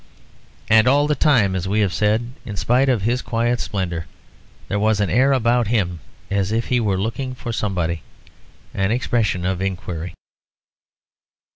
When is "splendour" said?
3.59-4.07